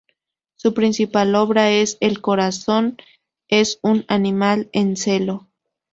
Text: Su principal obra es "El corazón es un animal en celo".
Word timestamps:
Su 0.55 0.73
principal 0.73 1.35
obra 1.35 1.69
es 1.69 1.99
"El 1.99 2.21
corazón 2.21 2.97
es 3.49 3.77
un 3.83 4.03
animal 4.07 4.67
en 4.73 4.97
celo". 4.97 5.47